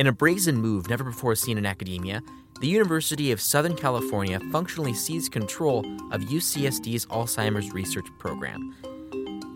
[0.00, 2.22] In a brazen move never before seen in academia,
[2.62, 5.80] the University of Southern California functionally seized control
[6.10, 8.74] of UCSD's Alzheimer's research program.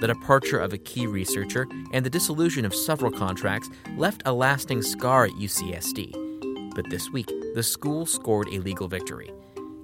[0.01, 4.83] The departure of a key researcher and the dissolution of several contracts left a lasting
[4.83, 6.75] scar at UCSD.
[6.75, 9.31] But this week, the school scored a legal victory.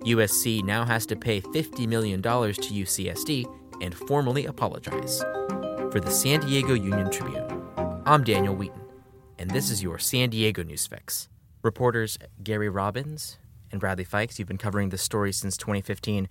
[0.00, 3.46] USC now has to pay $50 million to UCSD
[3.80, 5.20] and formally apologize.
[5.90, 7.46] For the San Diego Union Tribune,
[8.04, 8.89] I'm Daniel Wheaton,
[9.40, 11.30] and this is your San Diego News Fix.
[11.62, 13.39] Reporters Gary Robbins
[13.72, 16.29] and Bradley Fikes, you've been covering this story since 2015.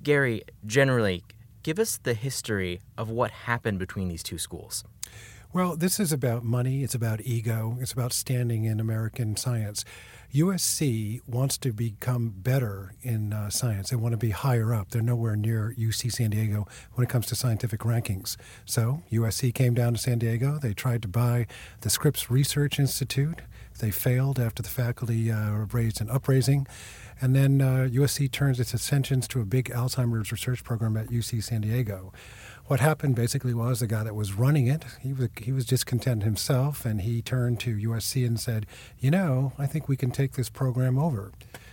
[0.00, 1.24] Gary, generally,
[1.64, 4.84] give us the history of what happened between these two schools.
[5.52, 9.84] Well, this is about money, it's about ego, it's about standing in American science.
[10.34, 13.90] USC wants to become better in uh, science.
[13.90, 14.88] They want to be higher up.
[14.88, 18.38] They're nowhere near UC San Diego when it comes to scientific rankings.
[18.64, 20.58] So USC came down to San Diego.
[20.58, 21.46] They tried to buy
[21.82, 23.42] the Scripps Research Institute.
[23.78, 26.66] They failed after the faculty uh, raised an upraising.
[27.20, 31.44] And then uh, USC turns its attentions to a big Alzheimer's research program at UC
[31.44, 32.12] San Diego
[32.66, 36.22] what happened basically was the guy that was running it, he was he was discontent
[36.22, 38.66] himself, and he turned to USC and said,
[38.98, 41.32] "You know, I think we can take this program over."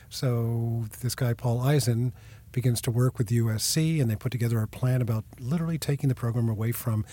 [0.09, 2.11] So this guy Paul Aisen
[2.51, 6.15] begins to work with USC, and they put together a plan about literally taking the
[6.15, 7.05] program away from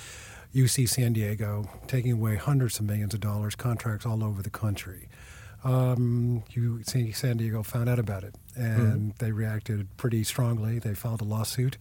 [0.55, 5.09] UC San Diego, taking away hundreds of millions of dollars, contracts all over the country
[5.67, 9.25] um, you, San Diego found out about it, and mm-hmm.
[9.25, 10.79] they reacted pretty strongly.
[10.79, 11.77] They filed a lawsuit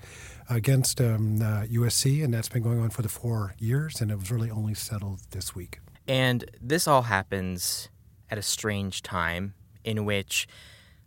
[0.50, 4.18] against um, uh, USC, and that's been going on for the four years, and it
[4.18, 5.80] was really only settled this week.
[6.08, 7.90] And this all happens
[8.32, 10.48] at a strange time in which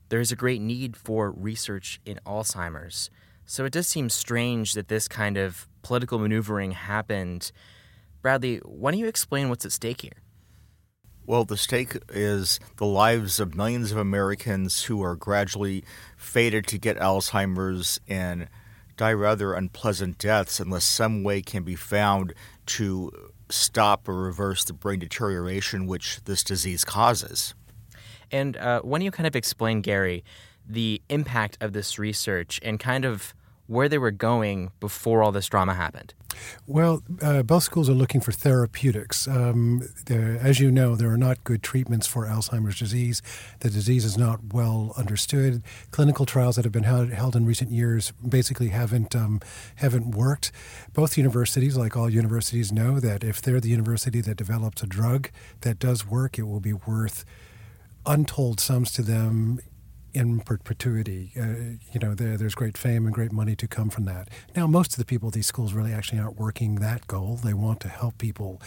[0.08, 3.10] there's a great need for research in Alzheimer's.
[3.44, 7.50] So it does seem strange that this kind of political maneuvering happened.
[8.22, 10.22] Bradley, why don't you explain what's at stake here?
[11.28, 15.84] Well, the stake is the lives of millions of Americans who are gradually
[16.16, 18.48] fated to get Alzheimer's and
[18.96, 22.32] die rather unpleasant deaths unless some way can be found
[22.64, 23.12] to
[23.50, 27.54] stop or reverse the brain deterioration which this disease causes.
[28.32, 30.24] And uh, when you kind of explain, Gary,
[30.66, 33.34] the impact of this research and kind of
[33.66, 36.14] where they were going before all this drama happened?
[36.66, 39.26] Well, uh, both schools are looking for therapeutics.
[39.26, 43.22] Um, as you know, there are not good treatments for Alzheimer's disease.
[43.60, 45.62] The disease is not well understood.
[45.90, 49.40] Clinical trials that have been held, held in recent years basically haven't um,
[49.76, 50.52] haven't worked.
[50.92, 55.30] Both universities, like all universities, know that if they're the university that develops a drug
[55.62, 57.24] that does work, it will be worth
[58.06, 59.60] untold sums to them
[60.14, 61.32] in perpetuity.
[61.38, 64.28] Uh, you know, there, there's great fame and great money to come from that.
[64.56, 67.36] Now, most of the people at these schools really actually aren't working that goal.
[67.42, 68.60] They want to help people.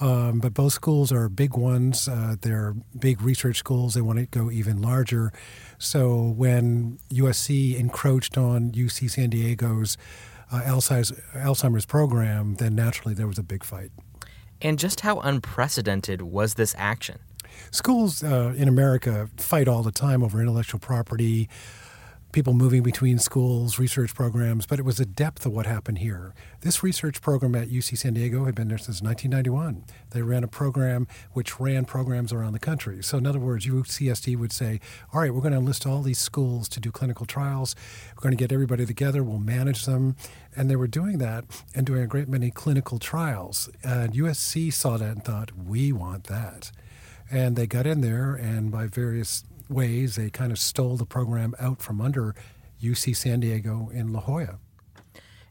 [0.00, 2.08] Um, but both schools are big ones.
[2.08, 3.94] Uh, they're big research schools.
[3.94, 5.32] They want to go even larger.
[5.78, 9.96] So when USC encroached on UC San Diego's
[10.52, 13.90] uh, Alzheimer's, Alzheimer's program, then naturally there was a big fight.
[14.62, 17.18] And just how unprecedented was this action?
[17.70, 21.48] Schools uh, in America fight all the time over intellectual property,
[22.34, 26.34] people moving between schools, research programs, but it was the depth of what happened here.
[26.62, 29.84] This research program at UC San Diego had been there since 1991.
[30.10, 33.04] They ran a program which ran programs around the country.
[33.04, 34.80] So, in other words, UCSD would say,
[35.12, 37.76] All right, we're going to enlist all these schools to do clinical trials.
[38.16, 40.16] We're going to get everybody together, we'll manage them.
[40.56, 43.70] And they were doing that and doing a great many clinical trials.
[43.84, 46.72] And USC saw that and thought, We want that.
[47.34, 51.52] And they got in there, and by various ways, they kind of stole the program
[51.58, 52.32] out from under
[52.80, 54.60] UC San Diego in La Jolla.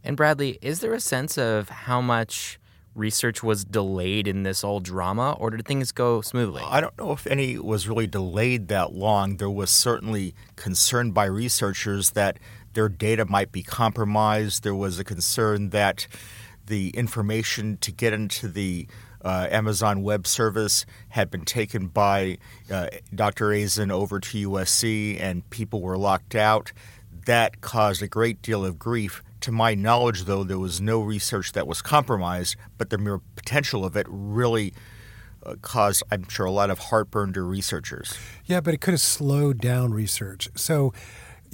[0.02, 2.58] And Bradley, is there a sense of how much
[2.96, 6.64] research was delayed in this old drama, or did things go smoothly?
[6.66, 9.36] I don't know if any was really delayed that long.
[9.36, 12.40] There was certainly concern by researchers that
[12.76, 14.64] their data might be compromised.
[14.64, 16.08] There was a concern that
[16.66, 18.88] the information to get into the
[19.24, 22.38] uh, Amazon Web Service had been taken by
[22.72, 23.48] uh, Dr.
[23.50, 26.72] Aisen over to USC and people were locked out.
[27.26, 29.24] That caused a great deal of grief.
[29.42, 33.86] To my knowledge, though, there was no research that was compromised, but the mere potential
[33.86, 34.74] of it really
[35.46, 38.18] uh, caused, I'm sure, a lot of heartburn to researchers.
[38.46, 40.50] Yeah, but it could have slowed down research.
[40.56, 40.94] So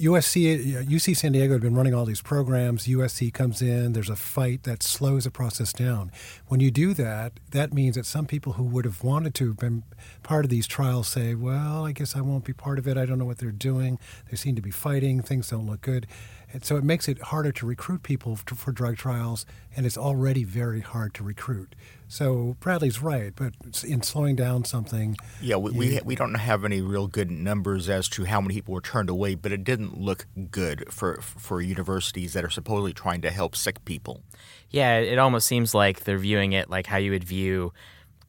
[0.00, 2.86] USC, UC San Diego had been running all these programs.
[2.86, 6.10] USC comes in, there's a fight that slows the process down.
[6.46, 9.58] When you do that, that means that some people who would have wanted to have
[9.58, 9.82] been
[10.22, 12.96] part of these trials say, well, I guess I won't be part of it.
[12.96, 13.98] I don't know what they're doing.
[14.30, 15.20] They seem to be fighting.
[15.20, 16.06] Things don't look good.
[16.52, 19.44] And so it makes it harder to recruit people for drug trials,
[19.76, 21.76] and it's already very hard to recruit.
[22.10, 23.54] So Bradley's right, but
[23.86, 25.16] in slowing down something.
[25.40, 28.74] Yeah, we, we, we don't have any real good numbers as to how many people
[28.74, 33.20] were turned away, but it didn't look good for, for universities that are supposedly trying
[33.20, 34.22] to help sick people.
[34.70, 37.72] Yeah, it almost seems like they're viewing it like how you would view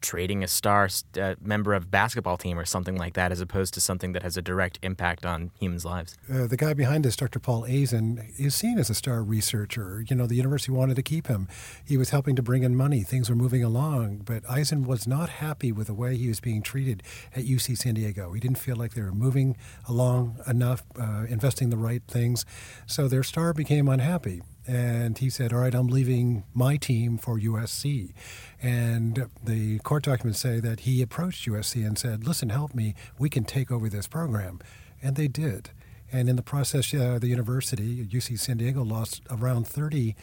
[0.01, 0.89] trading a star
[1.19, 4.23] uh, member of a basketball team or something like that, as opposed to something that
[4.23, 6.17] has a direct impact on humans' lives.
[6.31, 7.39] Uh, the guy behind this, Dr.
[7.39, 10.03] Paul Aisen, is seen as a star researcher.
[10.07, 11.47] You know, the university wanted to keep him.
[11.85, 13.03] He was helping to bring in money.
[13.03, 16.61] Things were moving along, but Aisen was not happy with the way he was being
[16.61, 17.03] treated
[17.35, 18.33] at UC San Diego.
[18.33, 19.55] He didn't feel like they were moving
[19.87, 22.45] along enough, uh, investing the right things.
[22.85, 27.39] So their star became unhappy and he said, "All right, I'm leaving my team for
[27.39, 28.13] USC."
[28.61, 32.95] And the court documents say that he approached USC and said, "Listen, help me.
[33.17, 34.59] We can take over this program,"
[35.01, 35.71] and they did.
[36.11, 40.15] And in the process, uh, the university, UC San Diego, lost around 30,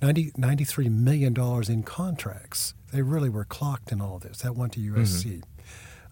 [0.00, 1.36] 90, $93 million
[1.68, 2.74] in contracts.
[2.92, 4.38] They really were clocked in all this.
[4.38, 5.42] That went to USC.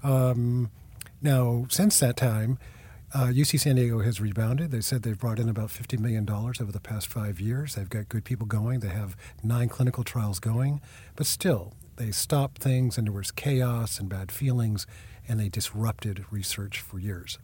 [0.04, 0.12] Mm-hmm.
[0.12, 0.70] Um,
[1.22, 2.58] now, since that time,
[3.14, 4.70] uh, UC San Diego has rebounded.
[4.70, 7.74] They said they've brought in about $50 million over the past five years.
[7.74, 8.80] They've got good people going.
[8.80, 10.80] They have nine clinical trials going.
[11.14, 14.86] But still, they stopped things and there was chaos and bad feelings,
[15.28, 17.38] and they disrupted research for years.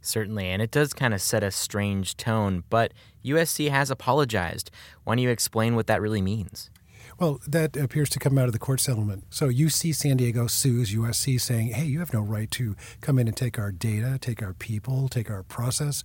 [0.00, 2.92] Certainly, and it does kind of set a strange tone, but
[3.24, 4.70] USC has apologized.
[5.04, 6.70] Why don't you explain what that really means?
[7.18, 9.24] Well, that appears to come out of the court settlement.
[9.30, 13.28] So UC San Diego sues USC saying, hey, you have no right to come in
[13.28, 16.02] and take our data, take our people, take our process.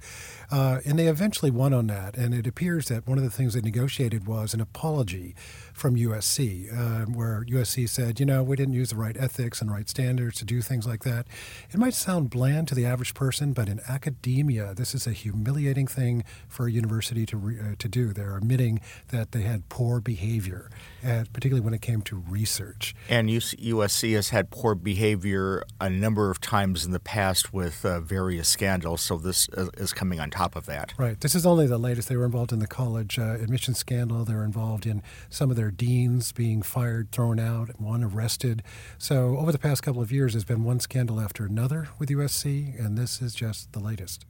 [0.51, 2.15] Uh, and they eventually won on that.
[2.15, 5.35] And it appears that one of the things they negotiated was an apology
[5.79, 9.71] from USC, uh, where USC said, you know, we didn't use the right ethics and
[9.71, 11.25] right standards to do things like that.
[11.71, 15.87] It might sound bland to the average person, but in academia, this is a humiliating
[15.87, 18.11] thing for a university to, re- uh, to do.
[18.11, 20.69] They're admitting that they had poor behavior,
[21.01, 22.93] particularly when it came to research.
[23.07, 28.01] And USC has had poor behavior a number of times in the past with uh,
[28.01, 29.47] various scandals, so this
[29.77, 30.93] is coming on top of that.
[30.97, 31.19] Right.
[31.19, 32.09] This is only the latest.
[32.09, 34.25] They were involved in the college uh, admission scandal.
[34.25, 38.63] They were involved in some of their deans being fired, thrown out, and one arrested.
[38.97, 42.79] So over the past couple of years, there's been one scandal after another with USC,
[42.79, 44.25] and this is just the latest.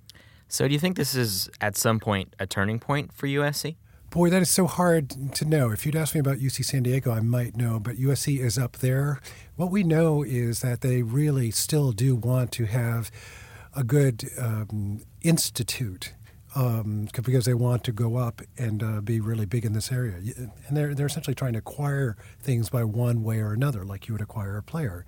[0.47, 3.75] So do you think this is at some point a turning point for USC?
[4.09, 5.69] Boy, that is so hard to know.
[5.69, 8.77] If you'd asked me about UC San Diego, I might know, but USC is up
[8.77, 9.21] there.
[9.55, 13.11] What we know is that they really still do want to have
[13.75, 16.13] a good um, institute
[16.55, 20.15] um, because they want to go up and uh, be really big in this area.
[20.67, 24.13] And they're, they're essentially trying to acquire things by one way or another, like you
[24.13, 25.05] would acquire a player.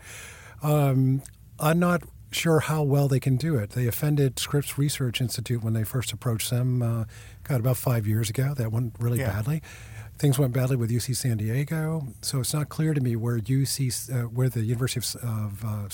[0.62, 1.24] Um,
[1.60, 3.72] I'm not sure how well they can do it.
[3.72, 7.06] They offended Scripps Research Institute when they first approached them, uh,
[7.44, 8.54] God, about five years ago.
[8.56, 9.32] That went really yeah.
[9.32, 9.62] badly.
[10.18, 14.12] Things went badly with UC San Diego, so it's not clear to me where UC,
[14.14, 15.90] uh, where the University of, of uh,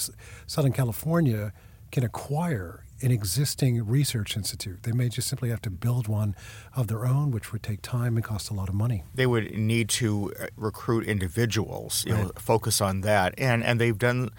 [0.45, 1.53] Southern California
[1.91, 4.83] can acquire an existing research institute.
[4.83, 6.35] They may just simply have to build one
[6.75, 9.03] of their own, which would take time and cost a lot of money.
[9.13, 12.23] They would need to uh, recruit individuals, you right.
[12.23, 14.29] know, focus on that, and and they've done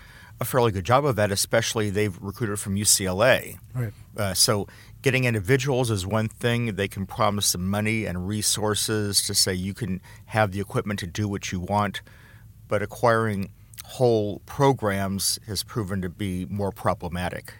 [0.41, 1.31] a fairly good job of that.
[1.31, 3.59] Especially they've recruited from UCLA.
[3.75, 3.93] Right.
[4.17, 4.67] Uh, so
[5.03, 6.75] getting individuals is one thing.
[6.75, 11.07] They can promise some money and resources to say you can have the equipment to
[11.07, 12.03] do what you want,
[12.67, 13.51] but acquiring
[13.89, 17.55] whole programs has proven to be more problematic.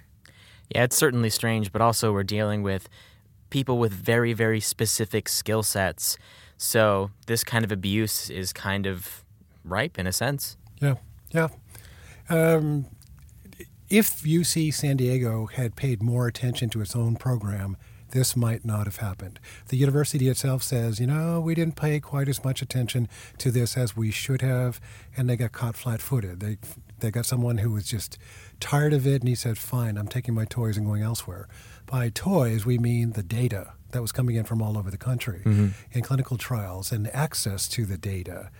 [0.69, 2.89] Yeah, it's certainly strange, but also we're dealing with
[3.49, 6.19] people with very, very specific skill sets.
[6.59, 9.25] So this kind of abuse is kind of
[9.65, 10.59] ripe in a sense.
[10.83, 10.97] Yeah,
[11.31, 11.49] yeah.
[12.29, 12.87] Um,
[13.89, 17.79] if UC San Diego had paid more attention to its own program,
[18.11, 19.39] this might not have happened.
[19.69, 23.77] The university itself says, you know, we didn't pay quite as much attention to this
[23.77, 24.81] as we should have,
[25.17, 26.41] and they got caught flat footed.
[26.41, 26.59] They,
[27.01, 28.19] they got someone who was just
[28.61, 31.49] tired of it, and he said, fine, I'm taking my toys and going elsewhere.
[31.87, 35.43] By toys, we mean the data that was coming in from all over the country
[35.45, 35.69] mm-hmm.
[35.93, 38.51] in clinical trials and access to the data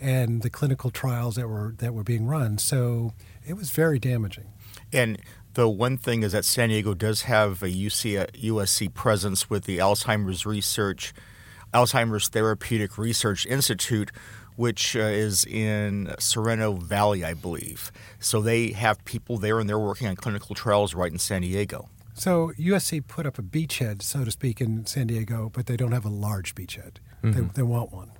[0.00, 2.58] and the clinical trials that were that were being run.
[2.58, 3.12] So
[3.46, 4.52] it was very damaging.
[4.92, 5.18] And
[5.54, 9.78] the one thing is that San Diego does have a UC, USC presence with the
[9.78, 11.12] Alzheimer's Research,
[11.74, 14.10] Alzheimer's Therapeutic Research Institute,
[14.56, 17.92] which uh, is in Sorrento Valley, I believe.
[18.18, 21.88] So they have people there and they're working on clinical trials right in San Diego.
[22.14, 25.92] So USC put up a beachhead, so to speak, in San Diego, but they don't
[25.92, 26.94] have a large beachhead.
[27.22, 27.32] Mm-hmm.
[27.32, 28.10] They, they want one.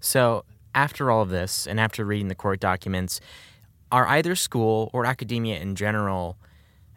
[0.00, 3.20] So after all of this, and after reading the court documents,
[3.92, 6.36] are either school or academia in general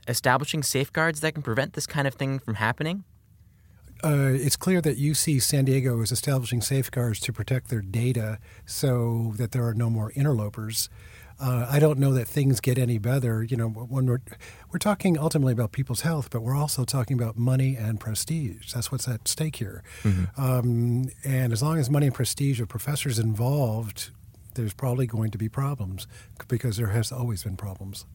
[0.07, 3.03] establishing safeguards that can prevent this kind of thing from happening?
[4.03, 9.33] uh, it's clear that UC San Diego is establishing safeguards to protect their data so
[9.37, 10.89] that there are no more interlopers.
[11.39, 13.43] Uh, I don't know that things get any better.
[13.43, 14.21] You know, when we're
[14.71, 18.73] we're talking ultimately about people's health, but we're also talking about money and prestige.
[18.73, 19.83] That's what's at stake here.
[20.03, 20.41] Mm-hmm.
[20.41, 24.11] Um, and as long as money and prestige of professors involved,
[24.55, 26.07] there's probably going to be problems
[26.47, 28.05] because there has always been problems.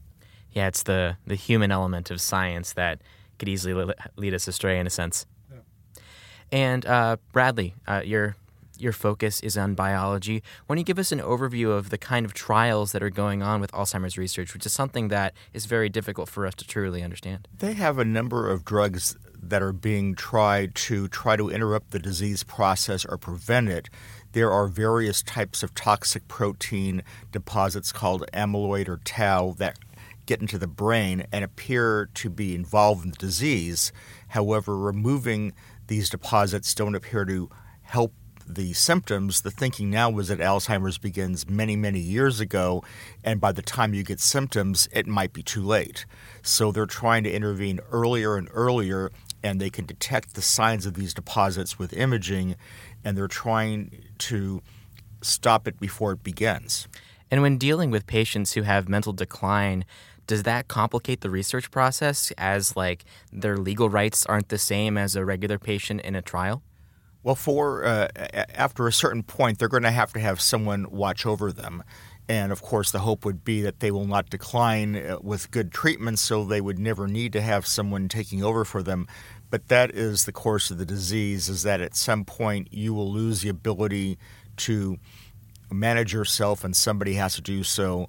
[0.53, 3.01] Yeah, it's the the human element of science that
[3.39, 5.27] could easily lead us astray in a sense.
[5.51, 6.03] Yeah.
[6.51, 8.37] And uh, Bradley, uh, your
[8.81, 10.43] your focus is on biology.
[10.67, 13.43] Why don't you give us an overview of the kind of trials that are going
[13.43, 17.03] on with Alzheimer's research, which is something that is very difficult for us to truly
[17.03, 17.47] understand?
[17.59, 21.99] They have a number of drugs that are being tried to try to interrupt the
[21.99, 23.89] disease process or prevent it.
[24.33, 29.79] There are various types of toxic protein deposits called amyloid or tau that
[30.27, 33.93] get into the brain and appear to be involved in the disease.
[34.29, 35.53] However, removing
[35.89, 37.51] these deposits don't appear to
[37.83, 38.15] help
[38.47, 39.43] the symptoms.
[39.43, 42.85] The thinking now is that Alzheimer's begins many, many years ago,
[43.25, 46.07] and by the time you get symptoms, it might be too late.
[46.43, 49.11] So they're trying to intervene earlier and earlier,
[49.43, 52.57] and they can detect the signs of these deposits with imaging,
[53.05, 54.63] and they're trying to
[55.23, 56.89] stop it before it begins.
[57.31, 59.85] And when dealing with patients who have mental decline,
[60.27, 65.17] does that complicate the research process as like their legal rights aren't the same as
[65.17, 66.63] a regular patient in a trial?
[67.23, 68.09] Well, for uh,
[68.55, 71.83] after a certain point, they're going to have to have someone watch over them.
[72.29, 75.73] And of course, the hope would be that they will not decline uh, with good
[75.73, 79.09] treatment, so they would never need to have someone taking over for them.
[79.51, 83.11] But that is the course of the disease, is that at some point you will
[83.13, 84.17] lose the ability
[84.59, 84.99] to
[85.71, 88.09] manage yourself, and somebody has to do so.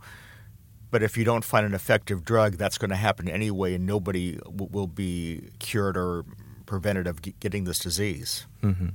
[0.92, 4.36] But if you don't find an effective drug, that's going to happen anyway, and nobody
[4.36, 6.26] w- will be cured or
[6.66, 8.46] prevented of g- getting this disease.
[8.62, 8.90] Mm-hmm.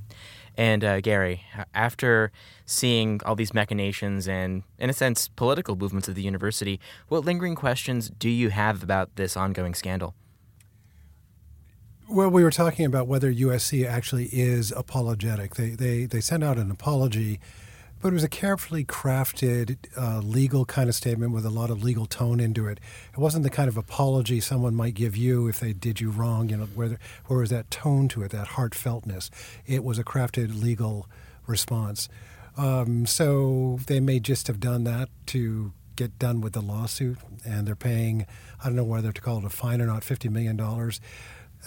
[0.55, 2.31] And uh, Gary, after
[2.65, 7.55] seeing all these machinations and, in a sense, political movements of the university, what lingering
[7.55, 10.15] questions do you have about this ongoing scandal?
[12.09, 15.55] Well, we were talking about whether USC actually is apologetic.
[15.55, 17.39] They they they sent out an apology
[18.01, 21.83] but it was a carefully crafted uh, legal kind of statement with a lot of
[21.83, 22.79] legal tone into it.
[23.11, 26.49] It wasn't the kind of apology someone might give you if they did you wrong.
[26.49, 29.29] You know, where where was that tone to it, that heartfeltness?
[29.65, 31.07] It was a crafted legal
[31.47, 32.07] response.
[32.55, 37.67] Um, so they may just have done that to get done with the lawsuit, and
[37.67, 38.25] they're paying
[38.61, 41.01] I don't know whether to call it a fine or not, fifty million dollars.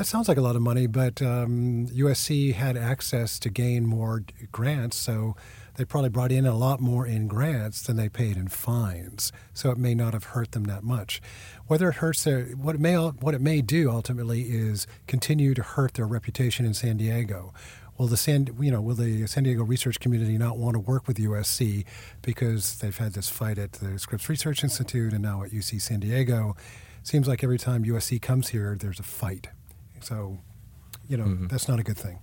[0.00, 4.24] That sounds like a lot of money, but um, USC had access to gain more
[4.50, 5.36] grants, so
[5.76, 9.30] they probably brought in a lot more in grants than they paid in fines.
[9.52, 11.20] So it may not have hurt them that much.
[11.66, 15.62] Whether it hurts their what it may what it may do ultimately is continue to
[15.62, 17.52] hurt their reputation in San Diego.
[17.98, 21.08] Will the San you know will the San Diego research community not want to work
[21.08, 21.84] with USC
[22.22, 26.00] because they've had this fight at the Scripps Research Institute and now at UC San
[26.00, 26.56] Diego?
[27.02, 29.48] Seems like every time USC comes here, there's a fight.
[30.00, 30.38] So,
[31.08, 31.46] you know, mm-hmm.
[31.48, 32.18] that's not a good thing.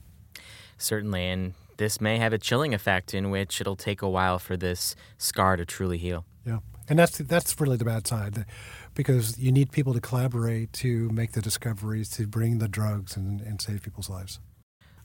[0.77, 4.57] Certainly, and this may have a chilling effect in which it'll take a while for
[4.57, 6.25] this scar to truly heal.
[6.45, 8.45] Yeah, and that's that's really the bad side,
[8.93, 13.41] because you need people to collaborate to make the discoveries, to bring the drugs, and,
[13.41, 14.39] and save people's lives.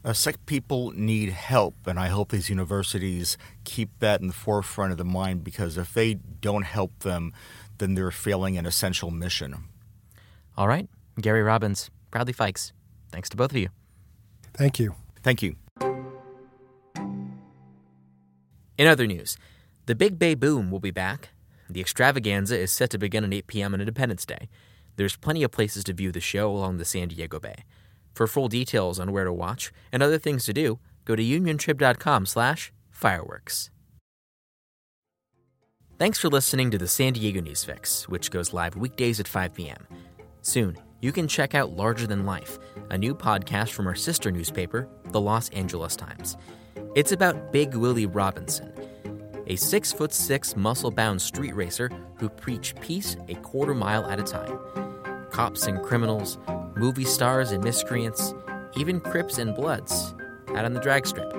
[0.04, 4.90] Uh, sick people need help, and I hope these universities keep that in the forefront
[4.90, 7.32] of the mind because if they don't help them,
[7.78, 9.54] then they're failing an essential mission.
[10.56, 10.88] All right,
[11.20, 12.70] Gary Robbins, Bradley Fikes,
[13.10, 13.70] thanks to both of you.
[14.54, 14.94] Thank you.
[15.22, 15.56] Thank you.
[18.78, 19.36] In other news,
[19.86, 21.30] the Big Bay Boom will be back.
[21.68, 23.74] The extravaganza is set to begin at 8 p.m.
[23.74, 24.48] on Independence Day.
[24.96, 27.64] There's plenty of places to view the show along the San Diego Bay.
[28.14, 32.26] For full details on where to watch and other things to do, go to uniontrib.com
[32.26, 33.70] slash fireworks.
[35.98, 39.54] Thanks for listening to the San Diego News Fix, which goes live weekdays at 5
[39.54, 39.86] p.m.
[40.42, 44.88] Soon, you can check out Larger Than Life, a new podcast from our sister newspaper,
[45.10, 46.36] the Los Angeles Times.
[46.94, 48.72] It's about Big Willie Robinson,
[49.48, 54.20] a six foot six muscle bound street racer who preached peace a quarter mile at
[54.20, 54.58] a time.
[55.30, 56.38] Cops and criminals,
[56.76, 58.32] movie stars and miscreants,
[58.76, 60.14] even Crips and Bloods
[60.50, 61.34] out on the drag strip.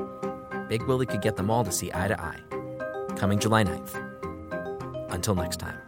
[0.68, 2.40] Big Willie could get them all to see eye to eye.
[3.16, 5.14] Coming July 9th.
[5.14, 5.83] Until next time.